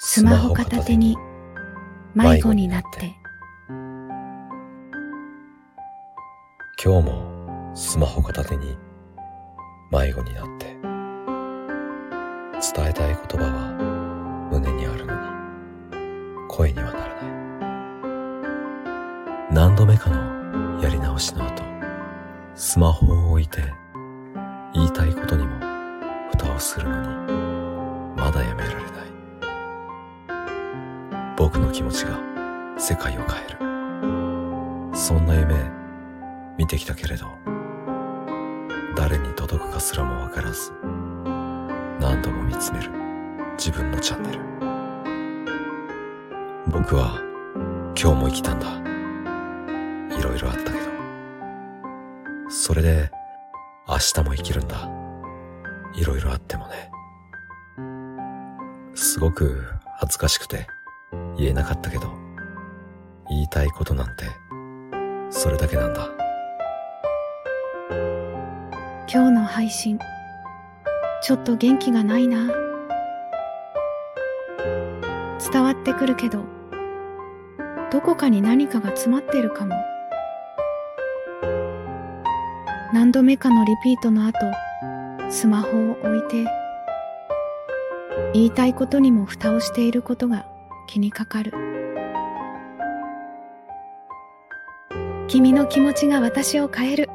[0.00, 1.16] スマホ片手に
[2.14, 3.16] 迷子になって。
[6.80, 8.78] 今日もスマホ片手に
[9.90, 10.66] 迷子になって。
[12.76, 15.20] 伝えたい言葉は胸にあるのに
[16.48, 17.22] 声にはならな
[19.50, 19.52] い。
[19.52, 21.64] 何度目かのやり直しの後
[22.54, 23.64] スマホを置いて
[24.74, 25.58] 言いたいことにも
[26.30, 27.32] 蓋をするのに
[28.16, 29.17] まだやめられない。
[31.58, 32.20] 僕の気持ちが
[32.78, 33.58] 世界を変える。
[34.96, 35.56] そんな夢
[36.56, 37.26] 見てきたけれど
[38.94, 40.70] 誰に届くかすらもわからず
[42.00, 42.90] 何度も見つめる
[43.56, 44.38] 自分のチャンネル。
[46.70, 47.20] 僕は
[48.00, 48.68] 今日も生きたんだ。
[50.16, 50.76] いろいろあったけど。
[52.50, 53.10] それで
[53.88, 54.88] 明日も生きるんだ。
[55.96, 56.92] いろいろあってもね。
[58.94, 59.64] すごく
[59.98, 60.68] 恥ずかしくて。
[61.36, 62.12] 言えなかったけど
[63.28, 64.24] 言いたいことなんて
[65.30, 66.10] それだけなんだ。
[69.10, 69.98] 今日の配信
[71.22, 72.48] ちょっと元気がないな。
[75.50, 76.44] 伝わってくるけど
[77.90, 79.74] どこかに何かが詰まってるかも。
[82.92, 84.38] 何度目かのリピートの後
[85.30, 86.50] スマホを置いて
[88.32, 90.46] 言いたいことにも蓋をしていることが
[90.88, 91.52] 気にかかる。
[95.28, 97.10] 君の気持ちが私を変える。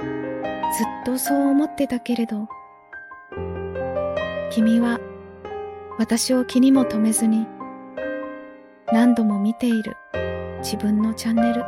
[0.00, 0.06] ずっ
[1.04, 2.48] とそう思ってたけれど
[4.50, 4.98] 君は
[5.98, 7.46] 私を気にも留めずに
[8.92, 9.96] 何度も見ている
[10.58, 11.64] 自分のチャンネル。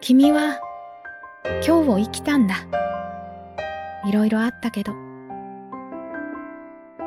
[0.00, 0.60] 君は
[1.66, 2.66] 今日を生きたんだ。
[4.06, 5.05] いろいろあったけど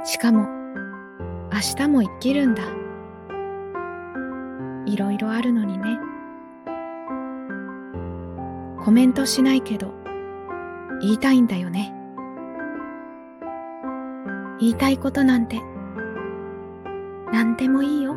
[0.06, 0.48] しかも
[1.52, 2.64] 明日も生きるんだ。
[4.86, 6.00] いろいろあるのにね。
[8.84, 9.94] コメントしないけど
[11.02, 11.94] 言いたいんだよね。
[14.60, 15.62] 言いたいことなんて
[17.32, 18.16] 何でもいいよ。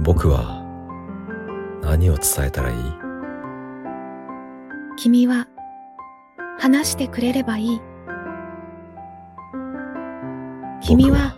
[0.00, 0.64] 僕は
[1.82, 2.76] 何を伝えたらいい？
[4.96, 5.48] 君は
[6.58, 7.80] 話してくれればいい
[10.88, 11.36] 君は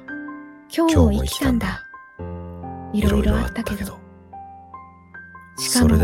[0.73, 1.83] 今日を生きたんだ。
[2.93, 3.99] いろいろあったけど。
[5.59, 5.99] しかも明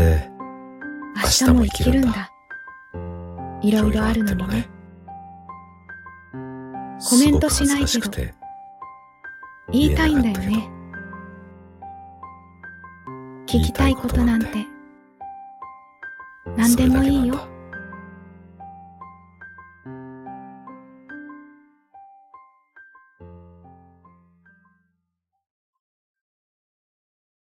[1.23, 2.29] 日も生きるんだ。
[3.61, 4.69] いろいろあるのにね
[7.09, 8.11] コメントしないけど。
[9.71, 10.69] 言いたいんだよね。
[13.45, 14.67] 聞きたいことなんて。
[16.57, 17.56] 何でもいいよ